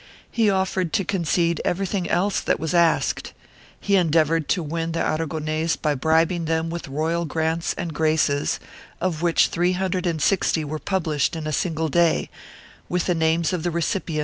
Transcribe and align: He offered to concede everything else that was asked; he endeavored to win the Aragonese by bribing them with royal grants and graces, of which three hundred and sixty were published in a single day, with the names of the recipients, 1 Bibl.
He 0.31 0.49
offered 0.49 0.93
to 0.93 1.05
concede 1.05 1.61
everything 1.63 2.09
else 2.09 2.39
that 2.39 2.59
was 2.59 2.73
asked; 2.73 3.33
he 3.79 3.95
endeavored 3.95 4.49
to 4.49 4.63
win 4.63 4.93
the 4.93 4.99
Aragonese 4.99 5.75
by 5.75 5.93
bribing 5.93 6.45
them 6.45 6.71
with 6.71 6.87
royal 6.87 7.23
grants 7.25 7.75
and 7.75 7.93
graces, 7.93 8.59
of 8.99 9.21
which 9.21 9.49
three 9.49 9.73
hundred 9.73 10.07
and 10.07 10.19
sixty 10.19 10.65
were 10.65 10.79
published 10.79 11.35
in 11.35 11.45
a 11.45 11.53
single 11.53 11.87
day, 11.87 12.31
with 12.89 13.05
the 13.05 13.13
names 13.13 13.53
of 13.53 13.61
the 13.61 13.69
recipients, 13.69 14.15
1 14.15 14.15
Bibl. 14.15 14.19